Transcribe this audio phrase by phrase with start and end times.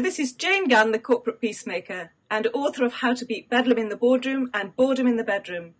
[0.00, 3.90] This is Jane Gunn, the corporate peacemaker and author of How to Beat Bedlam in
[3.90, 5.74] the Boardroom and Boredom in the Bedroom.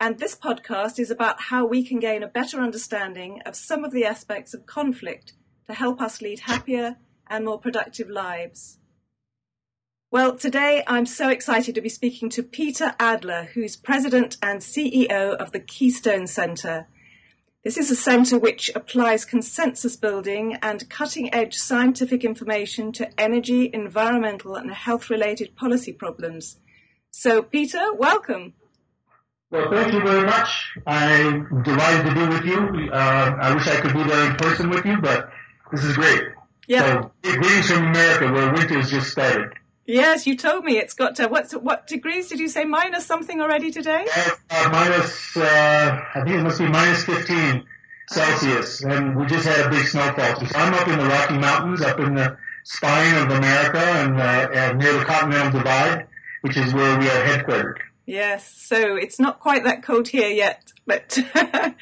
[0.00, 3.92] And this podcast is about how we can gain a better understanding of some of
[3.92, 5.34] the aspects of conflict
[5.66, 6.96] to help us lead happier
[7.28, 8.78] and more productive lives.
[10.10, 15.36] Well, today I'm so excited to be speaking to Peter Adler, who's president and CEO
[15.36, 16.88] of the Keystone Centre.
[17.62, 23.68] This is a centre which applies consensus building and cutting edge scientific information to energy,
[23.70, 26.56] environmental, and health related policy problems.
[27.10, 28.54] So, Peter, welcome.
[29.50, 30.70] Well, thank you very much.
[30.86, 32.90] I'm delighted to be with you.
[32.90, 35.28] Uh, I wish I could be there in person with you, but
[35.70, 36.22] this is great.
[36.66, 37.02] Yeah.
[37.02, 39.52] So, greetings from America, where winter's just started.
[39.90, 42.64] Yes, you told me it's got to, what, what degrees did you say?
[42.64, 44.06] Minus something already today?
[44.50, 47.64] Uh, minus, uh, I think it must be minus 15
[48.08, 48.82] Celsius.
[48.84, 50.46] And we just had a big snowfall.
[50.46, 54.48] So I'm up in the Rocky Mountains, up in the spine of America and, uh,
[54.54, 56.06] and near the Continental Divide,
[56.42, 57.78] which is where we are headquartered.
[58.06, 61.18] Yes, so it's not quite that cold here yet, but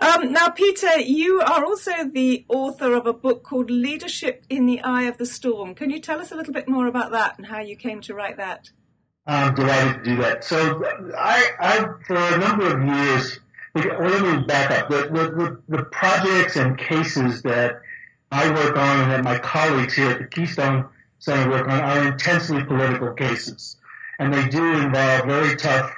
[0.00, 4.80] Um, now, Peter, you are also the author of a book called Leadership in the
[4.82, 5.74] Eye of the Storm.
[5.74, 8.14] Can you tell us a little bit more about that and how you came to
[8.14, 8.70] write that?
[9.26, 10.44] I'm delighted to do that.
[10.44, 10.84] So,
[11.16, 13.38] I, I for a number of years,
[13.74, 14.88] let me back up.
[14.90, 17.80] The, the, the, the projects and cases that
[18.30, 22.08] I work on and that my colleagues here at the Keystone Center work on are
[22.08, 23.76] intensely political cases.
[24.18, 25.94] And they do involve very tough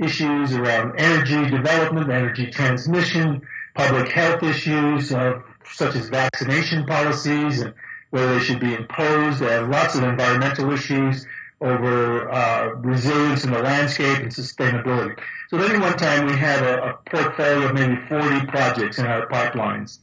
[0.00, 3.42] issues around energy development, energy transmission,
[3.74, 5.40] public health issues uh,
[5.72, 7.74] such as vaccination policies and
[8.10, 11.26] whether they should be imposed, uh, lots of environmental issues
[11.60, 15.18] over uh, resilience in the landscape and sustainability.
[15.48, 19.06] So at any one time we had a, a portfolio of maybe 40 projects in
[19.06, 19.98] our pipelines.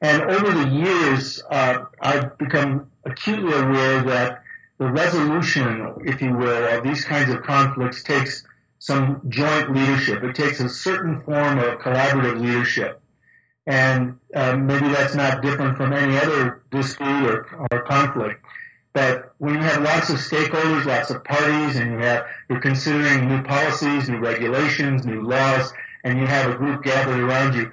[0.00, 4.42] And over the years, uh, I've become acutely aware that
[4.78, 8.44] the resolution, if you will, of these kinds of conflicts takes
[8.80, 10.24] some joint leadership.
[10.24, 13.00] It takes a certain form of collaborative leadership.
[13.66, 18.44] And uh, maybe that's not different from any other dispute or, or conflict.
[18.92, 23.28] But when you have lots of stakeholders, lots of parties, and you have you're considering
[23.28, 27.70] new policies, new regulations, new laws, and you have a group gathered around you,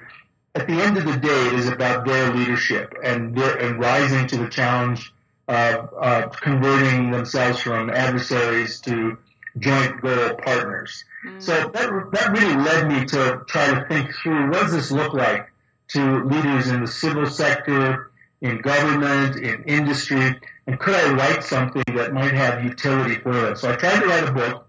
[0.54, 4.26] at the end of the day, it is about their leadership and their, and rising
[4.28, 5.12] to the challenge
[5.48, 9.16] of uh, converting themselves from adversaries to
[9.58, 11.04] joint goal partners.
[11.26, 11.42] Mm.
[11.42, 15.14] So that, that really led me to try to think through what does this look
[15.14, 15.50] like
[15.88, 18.10] to leaders in the civil sector,
[18.40, 23.56] in government, in industry, and could I write something that might have utility for them?
[23.56, 24.68] So I tried to write a book,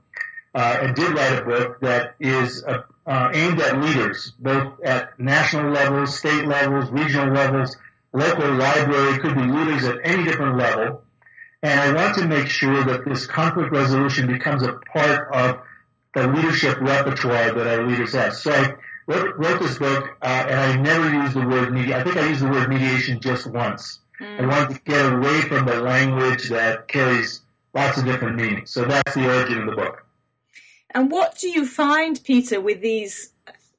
[0.56, 5.20] uh, and did write a book that is uh, uh, aimed at leaders, both at
[5.20, 7.76] national levels, state levels, regional levels,
[8.14, 11.04] local library, could be leaders at any different level,
[11.62, 15.62] and I want to make sure that this conflict resolution becomes a part of
[16.14, 18.34] the leadership repertoire that our leaders have.
[18.34, 18.76] So I
[19.08, 22.00] wrote, wrote this book, uh, and I never used the word media.
[22.00, 24.00] I think I used the word mediation just once.
[24.20, 24.42] Mm.
[24.42, 27.42] I wanted to get away from the language that carries
[27.74, 28.72] lots of different meanings.
[28.72, 30.06] So that's the origin of the book.
[30.92, 33.32] And what do you find, Peter, with these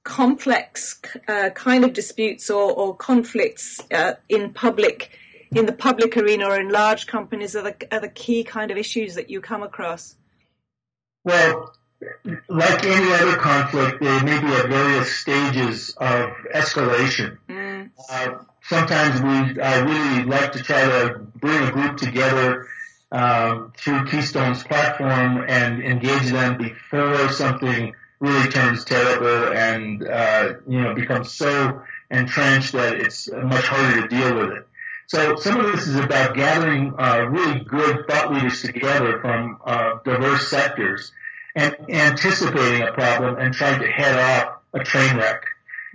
[0.05, 5.11] complex uh, kind of disputes or, or conflicts uh, in public
[5.55, 8.77] in the public arena or in large companies are the, are the key kind of
[8.77, 10.17] issues that you come across?
[11.25, 11.75] Well,
[12.49, 17.39] like any other conflict, they may be at various stages of escalation.
[17.49, 17.91] Mm.
[18.11, 22.67] Uh, sometimes we I really like to try to bring a group together
[23.13, 30.81] um, through Keystone's platform and engage them before something really turns terrible and uh, you
[30.81, 34.67] know becomes so entrenched that it's much harder to deal with it.
[35.11, 39.99] So some of this is about gathering uh, really good thought leaders together from uh,
[40.05, 41.11] diverse sectors
[41.57, 45.43] and anticipating a problem and trying to head off a train wreck.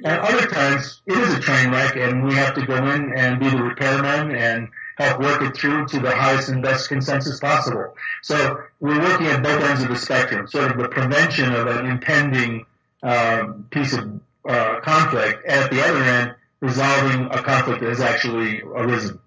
[0.04, 3.40] And other times it is a train wreck and we have to go in and
[3.40, 4.68] be the repairman and
[4.98, 7.96] help work it through to the highest and best consensus possible.
[8.22, 11.86] So we're working at both ends of the spectrum, sort of the prevention of an
[11.86, 12.66] impending
[13.02, 15.46] uh, piece of uh, conflict.
[15.46, 16.36] At the other end,
[16.66, 19.20] resolving a conflict that has actually arisen.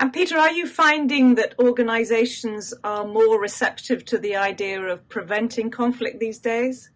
[0.00, 5.70] And Peter, are you finding that organizations are more receptive to the idea of preventing
[5.70, 6.90] conflict these days?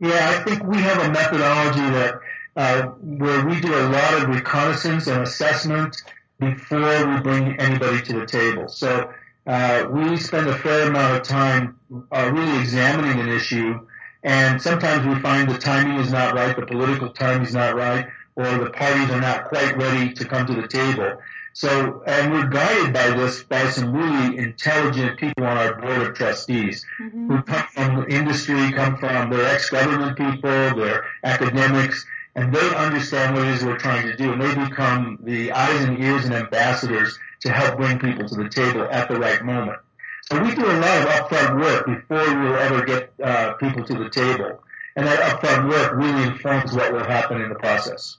[0.00, 2.14] Yeah, I think we have a methodology that
[2.56, 2.82] uh,
[3.22, 5.96] where we do a lot of reconnaissance and assessment
[6.40, 8.68] before we bring anybody to the table.
[8.68, 9.12] So
[9.46, 11.78] uh, we spend a fair amount of time
[12.10, 13.86] uh, really examining an issue,
[14.24, 18.06] and sometimes we find the timing is not right, the political timing is not right,
[18.36, 21.20] or the parties are not quite ready to come to the table.
[21.52, 26.14] So, and we're guided by this by some really intelligent people on our board of
[26.14, 27.30] trustees mm-hmm.
[27.30, 32.04] who come from industry, come from, they're ex-government people, they're academics,
[32.34, 35.84] and they understand what it is we're trying to do, and they become the eyes
[35.84, 39.78] and ears and ambassadors to help bring people to the table at the right moment.
[40.22, 43.94] So we do a lot of upfront work before we'll ever get uh, people to
[43.94, 44.60] the table,
[44.96, 48.16] and that upfront work really informs what will happen in the process.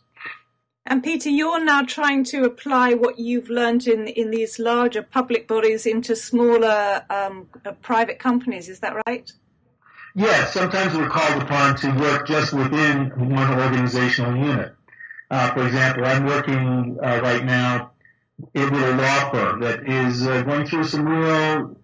[0.87, 5.47] And Peter, you're now trying to apply what you've learned in in these larger public
[5.47, 8.69] bodies into smaller um, uh, private companies.
[8.69, 9.31] Is that right?
[10.13, 10.53] Yes.
[10.53, 14.75] Sometimes we're called upon to work just within one organizational unit.
[15.31, 17.91] Uh, for example, I'm working uh, right now
[18.53, 21.75] with a law firm that is uh, going through some real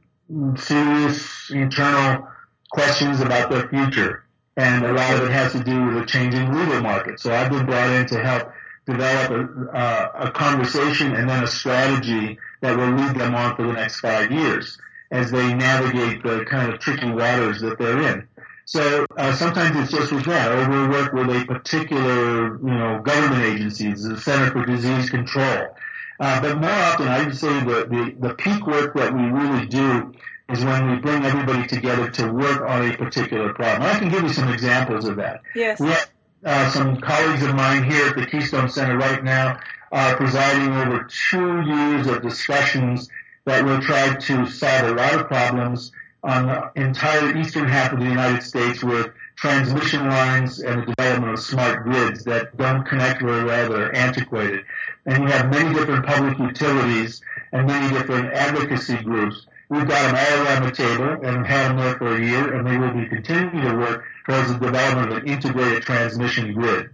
[0.57, 2.27] serious internal
[2.69, 4.25] questions about their future,
[4.57, 7.19] and a lot of it has to do with a changing legal market.
[7.19, 8.51] So I've been brought in to help
[8.92, 13.68] develop a, uh, a conversation and then a strategy that will lead them on for
[13.68, 14.78] the next five years
[15.12, 18.28] as they navigate the kind of tricky waters that they're in.
[18.66, 23.02] So uh, sometimes it's just with that, or we work with a particular, you know,
[23.04, 25.76] government agencies, the Center for Disease Control.
[26.20, 29.66] Uh, but more often, I would say that the, the peak work that we really
[29.66, 30.14] do
[30.50, 33.90] is when we bring everybody together to work on a particular problem.
[33.90, 35.42] I can give you some examples of that.
[35.56, 35.80] Yes.
[35.80, 36.10] We have
[36.46, 39.60] uh, some colleagues of mine here at the Keystone Center right now
[39.92, 43.10] are presiding over two years of discussions
[43.46, 45.92] that will try to solve a lot of problems
[46.24, 51.34] on the entire eastern half of the United States with transmission lines and the development
[51.34, 54.64] of smart grids that don't connect very well, that are antiquated.
[55.06, 57.22] And we have many different public utilities
[57.52, 59.48] and many different advocacy groups.
[59.70, 62.54] We've got them all around the table and have had them there for a year,
[62.54, 66.90] and they will be continuing to work towards the development of an integrated transmission grid.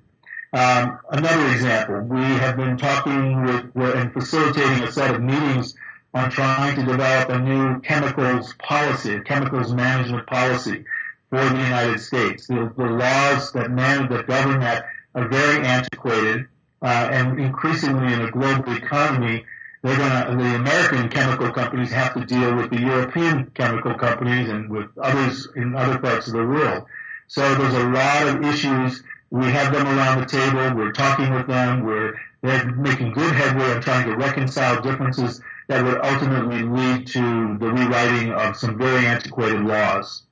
[0.54, 5.76] Um, another example, we have been talking with and facilitating a set of meetings
[6.14, 10.86] on trying to develop a new chemicals policy, a chemicals management policy
[11.30, 12.48] for the United States.
[12.48, 16.48] The, the laws that manage, that govern that are very antiquated,
[16.82, 19.46] uh, and increasingly in a global economy,
[19.84, 24.50] they're going to, the American chemical companies have to deal with the European chemical companies
[24.50, 26.86] and with others in other parts of the world.
[27.28, 29.04] So there's a lot of issues.
[29.30, 30.76] We have them around the table.
[30.76, 31.84] We're talking with them.
[31.84, 37.58] We're they're making good headway on trying to reconcile differences that would ultimately lead to
[37.60, 40.24] the rewriting of some very antiquated laws.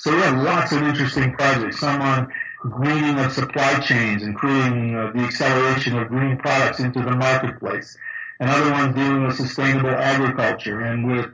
[0.00, 1.78] So we have lots of interesting projects.
[1.78, 7.14] Some on greening of supply chains creating uh, the acceleration of green products into the
[7.14, 7.96] marketplace.
[8.40, 11.26] And other ones dealing with sustainable agriculture and with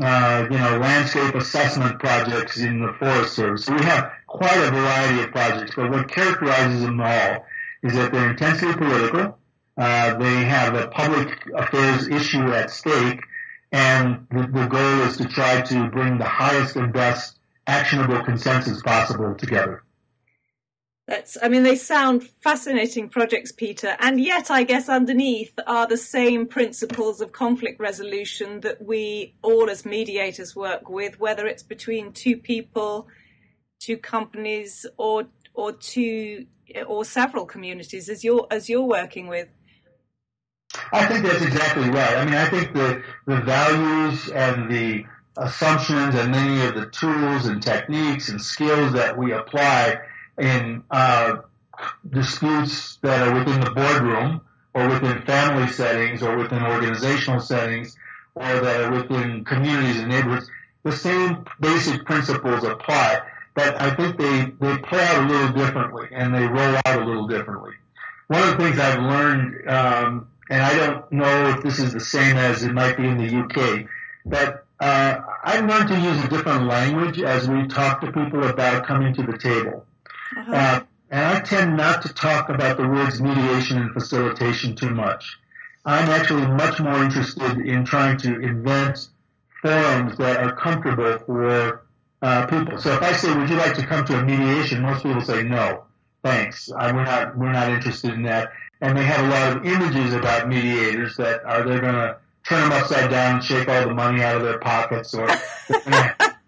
[0.00, 3.64] uh, you know, landscape assessment projects in the Forest Service.
[3.64, 7.46] So we have quite a variety of projects, but what characterizes them all
[7.84, 9.38] is that they're intensely political.
[9.76, 13.20] Uh, they have a public affairs issue at stake,
[13.70, 17.38] and the, the goal is to try to bring the highest and best
[17.68, 19.84] actionable consensus possible together.
[21.06, 25.98] That's, I mean, they sound fascinating projects, Peter, and yet I guess underneath are the
[25.98, 32.12] same principles of conflict resolution that we all as mediators work with, whether it's between
[32.12, 33.06] two people,
[33.84, 36.46] two companies, or or two
[36.86, 39.48] or several communities, as you're as you're working with.
[40.92, 42.16] I think that's exactly right.
[42.16, 45.04] I mean, I think the the values and the
[45.36, 49.98] assumptions and many of the tools and techniques and skills that we apply
[50.38, 51.36] in uh,
[52.08, 54.40] disputes that are within the boardroom
[54.74, 57.96] or within family settings or within organizational settings
[58.34, 60.50] or that are within communities and neighborhoods,
[60.82, 63.20] the same basic principles apply.
[63.54, 67.04] But I think they, they play out a little differently and they roll out a
[67.04, 67.72] little differently.
[68.26, 72.00] One of the things I've learned, um, and I don't know if this is the
[72.00, 73.86] same as it might be in the UK,
[74.26, 78.86] but uh, I've learned to use a different language as we talk to people about
[78.86, 79.86] coming to the table.
[80.36, 80.52] Uh-huh.
[80.52, 80.80] Uh,
[81.10, 85.38] and I tend not to talk about the words mediation and facilitation too much.
[85.84, 89.08] I'm actually much more interested in trying to invent
[89.62, 91.83] forums that are comfortable for
[92.24, 92.78] uh, people.
[92.78, 95.42] So if I say, "Would you like to come to a mediation?" most people say,
[95.42, 95.84] "No,
[96.22, 96.72] thanks.
[96.72, 97.36] I, we're not.
[97.36, 98.50] We're not interested in that."
[98.80, 102.16] And they have a lot of images about mediators that are they're going to
[102.48, 105.26] turn them upside down and shake all the money out of their pockets, or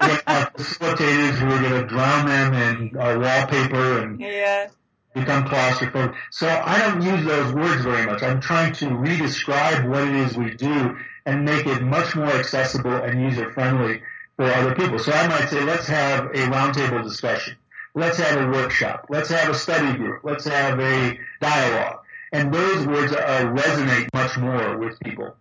[0.00, 4.68] facilitators who are going to drown them in uh, wallpaper and yeah.
[5.12, 6.14] become claustrophobic.
[6.30, 8.23] So I don't use those words very much.
[8.23, 12.95] I'm trying to re-describe what it is we do and make it much more accessible
[12.95, 14.02] and user-friendly
[14.36, 14.98] for other people.
[14.98, 17.56] So I might say, let's have a roundtable discussion.
[17.94, 19.06] Let's have a workshop.
[19.08, 20.20] Let's have a study group.
[20.22, 22.00] Let's have a dialogue.
[22.32, 25.34] And those words resonate much more with people.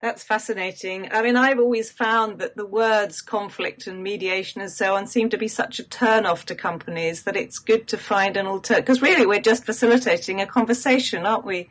[0.00, 1.08] That's fascinating.
[1.10, 5.30] I mean, I've always found that the words conflict and mediation and so on seem
[5.30, 8.84] to be such a turn off to companies that it's good to find an alternative.
[8.84, 11.68] Because really, we're just facilitating a conversation, aren't we?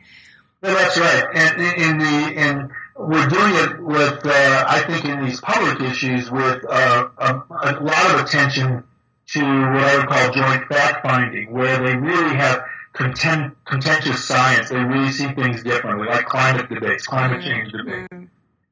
[0.60, 1.24] Well, that's right.
[1.34, 6.30] And in the and we're doing it with, uh, I think, in these public issues
[6.30, 8.84] with uh, a, a lot of attention
[9.28, 14.70] to what I would call joint fact finding, where they really have content, contentious science.
[14.70, 17.48] They really see things differently, like climate debates, climate mm-hmm.
[17.48, 18.08] change debates.
[18.12, 18.24] Mm-hmm.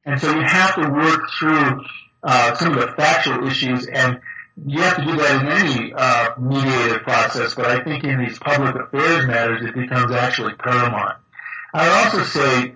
[0.05, 1.83] And so you have to work through
[2.23, 4.19] uh, some of the factual issues, and
[4.65, 7.53] you have to do that in any uh, mediated process.
[7.53, 11.17] But I think in these public affairs matters, it becomes actually paramount.
[11.73, 12.75] I would also say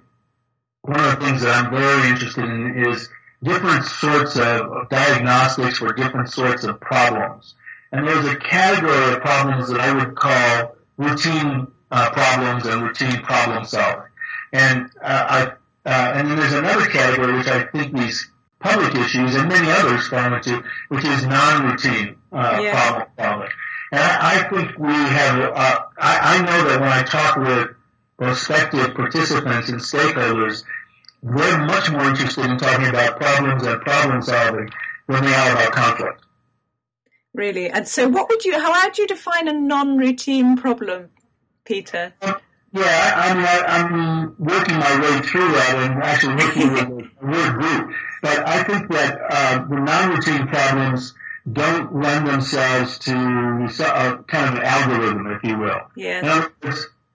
[0.82, 3.10] one of the things that I'm very interested in is
[3.44, 7.56] different sorts of diagnostics for different sorts of problems.
[7.92, 13.22] And there's a category of problems that I would call routine uh, problems and routine
[13.22, 14.10] problem solving.
[14.54, 15.42] And uh, I,
[15.90, 20.08] uh, and then there's another category which I think these public issues and many others
[20.08, 22.72] fall into, which is non-routine uh, yeah.
[22.72, 23.50] problem solving.
[23.92, 25.40] And I, I think we have.
[25.40, 27.76] Uh, I, I know that when I talk with
[28.20, 30.64] prospective participants and stakeholders,
[31.24, 34.70] they're much more interested in talking about problems and problem solving
[35.08, 36.22] than they are about conflict.
[37.34, 37.70] Really?
[37.70, 41.10] And so what would you, how would you define a non-routine problem,
[41.64, 42.14] Peter?
[42.22, 47.26] Yeah, I mean, I, I'm working my way through that and actually working with a
[47.26, 47.94] word group.
[48.22, 51.14] But I think that uh, the non-routine problems
[51.52, 55.80] don't lend themselves to a, kind of an algorithm, if you will.
[55.96, 56.48] Yeah.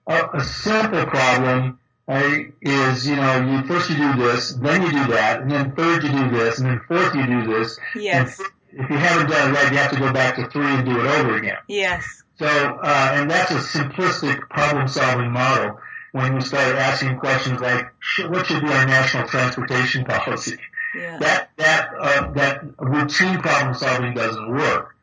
[0.07, 4.91] A, a simple problem uh, is, you know, you first you do this, then you
[4.91, 7.79] do that, and then third you do this, and then fourth you do this.
[7.95, 8.39] Yes.
[8.39, 10.85] And if you haven't done it right, you have to go back to three and
[10.85, 11.57] do it over again.
[11.67, 12.23] Yes.
[12.37, 15.79] So, uh, and that's a simplistic problem-solving model
[16.11, 17.87] when you start asking questions like,
[18.29, 20.57] what should be our national transportation policy?
[20.95, 21.17] Yeah.
[21.19, 24.94] That, that, uh, that routine problem-solving doesn't work.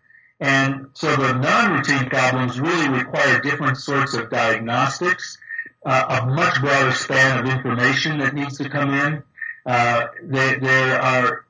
[0.94, 5.38] So the non-routine problems really require different sorts of diagnostics,
[5.84, 9.22] uh, a much broader span of information that needs to come in.
[9.64, 11.44] Uh, there, there are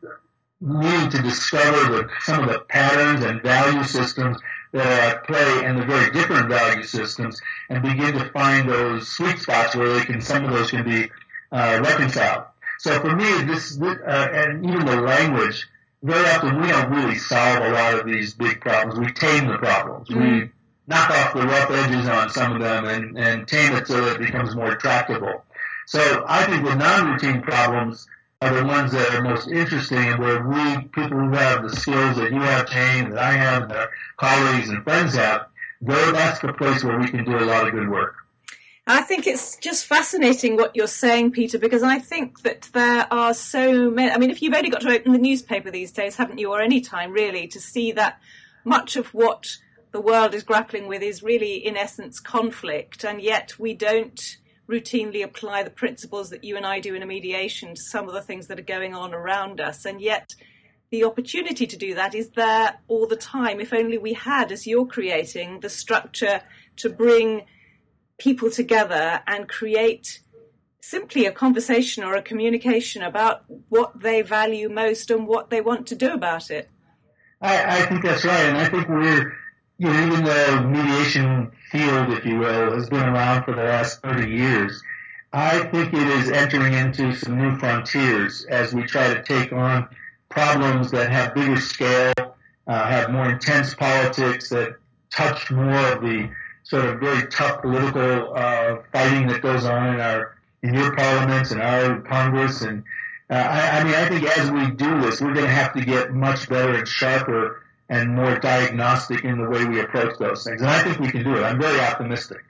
[0.62, 4.38] need to discover the, some of the patterns and value systems
[4.72, 9.08] that are at play and the very different value systems and begin to find those
[9.08, 11.10] sweet spots where they can, some of those can be
[11.50, 12.44] uh, reconciled.
[12.78, 15.68] So for me, this, uh, and even the language,
[16.02, 18.98] very often we don't really solve a lot of these big problems.
[18.98, 20.08] We tame the problems.
[20.08, 20.20] Mm-hmm.
[20.20, 20.50] We
[20.88, 24.20] knock off the rough edges on some of them and, and tame it so that
[24.20, 25.44] it becomes more tractable.
[25.86, 28.06] So I think the non-routine problems
[28.40, 32.16] are the ones that are most interesting and where we, people who have the skills
[32.16, 35.46] that you have, Jane, that I have, that our colleagues and friends have,
[35.80, 38.16] that's the place where we can do a lot of good work.
[38.86, 43.32] I think it's just fascinating what you're saying, Peter, because I think that there are
[43.32, 44.10] so many.
[44.10, 46.60] I mean, if you've only got to open the newspaper these days, haven't you, or
[46.60, 48.20] any time really, to see that
[48.64, 49.46] much of what
[49.92, 55.22] the world is grappling with is really, in essence, conflict, and yet we don't routinely
[55.22, 58.22] apply the principles that you and I do in a mediation to some of the
[58.22, 59.84] things that are going on around us.
[59.84, 60.34] And yet,
[60.90, 63.60] the opportunity to do that is there all the time.
[63.60, 66.42] If only we had, as you're creating, the structure
[66.76, 67.42] to bring
[68.18, 70.20] people together and create
[70.80, 75.86] simply a conversation or a communication about what they value most and what they want
[75.88, 76.68] to do about it.
[77.40, 78.46] I, I think that's right.
[78.46, 79.32] And I think we're
[79.82, 84.00] you know, even the mediation field, if you will, has been around for the last
[84.02, 84.80] 30 years,
[85.32, 89.88] I think it is entering into some new frontiers as we try to take on
[90.28, 94.76] problems that have bigger scale, uh, have more intense politics, that
[95.10, 96.30] touch more of the
[96.72, 101.50] sort of very tough political uh, fighting that goes on in our in your parliaments
[101.50, 102.62] and our Congress.
[102.62, 102.84] And
[103.28, 105.84] uh, I, I mean, I think as we do this, we're going to have to
[105.84, 110.62] get much better and sharper and more diagnostic in the way we approach those things.
[110.62, 111.42] And I think we can do it.
[111.42, 112.42] I'm very optimistic.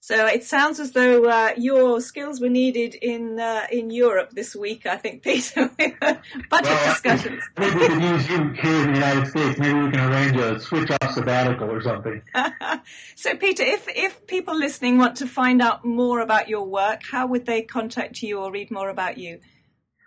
[0.00, 4.54] So it sounds as though uh, your skills were needed in uh, in Europe this
[4.54, 4.86] week.
[4.86, 7.42] I think, Peter, budget well, discussions.
[7.58, 9.58] Maybe we can use you here in the United States.
[9.58, 12.22] Maybe we can arrange a switch off sabbatical or something.
[13.16, 17.26] so, Peter, if if people listening want to find out more about your work, how
[17.26, 19.40] would they contact you or read more about you?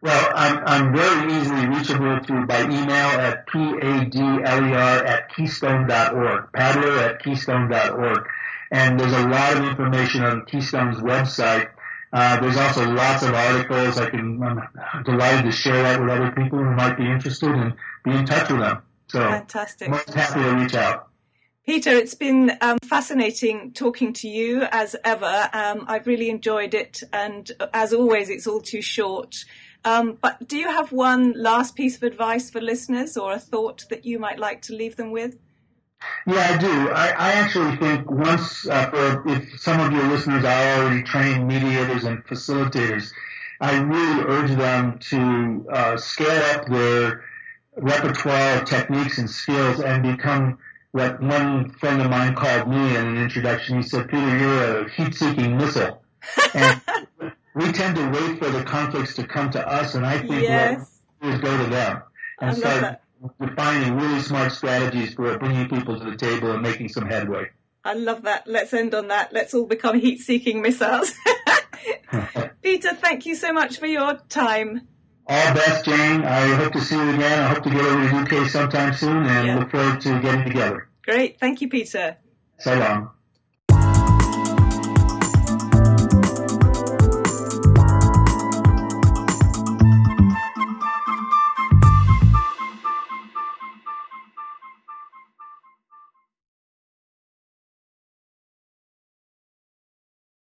[0.01, 7.21] Well, I'm, I'm very easily reachable through by email at p-a-d-l-e-r at keystone.org, paddler at
[7.21, 8.27] keystone.org.
[8.71, 11.69] And there's a lot of information on Keystone's website.
[12.13, 13.97] Uh, there's also lots of articles.
[13.97, 17.73] I can, I'm delighted to share that with other people who might be interested and
[18.03, 18.81] be in touch with them.
[19.07, 19.89] So, Fantastic.
[19.89, 21.09] most happy to reach out.
[21.65, 25.49] Peter, it's been um, fascinating talking to you as ever.
[25.53, 29.45] Um, I've really enjoyed it, and as always, it's all too short.
[29.85, 33.85] Um, but do you have one last piece of advice for listeners or a thought
[33.89, 35.37] that you might like to leave them with?
[36.27, 36.89] Yeah, I do.
[36.89, 41.47] I, I actually think once, uh, for if some of your listeners are already trained
[41.47, 43.11] mediators and facilitators,
[43.59, 47.23] I really urge them to uh, scale up their
[47.75, 50.57] repertoire of techniques and skills and become
[50.91, 53.77] what one friend of mine called me in an introduction.
[53.77, 56.01] He said, Peter, you're a heat-seeking missile.
[56.53, 56.81] And
[57.55, 60.99] we tend to wait for the conflicts to come to us, and I think yes.
[61.19, 62.03] what we do is go to them
[62.39, 63.00] and start
[63.39, 67.49] defining really smart strategies for bringing people to the table and making some headway.
[67.83, 68.47] I love that.
[68.47, 69.33] Let's end on that.
[69.33, 71.13] Let's all become heat-seeking missiles.
[72.61, 74.87] Peter, thank you so much for your time.
[75.27, 76.23] All best, Jane.
[76.23, 77.39] I hope to see you again.
[77.39, 79.59] I hope to get over to the UK sometime soon and yeah.
[79.59, 80.89] look forward to getting together.
[81.03, 81.39] Great.
[81.39, 82.17] Thank you, Peter.
[82.59, 83.11] So long.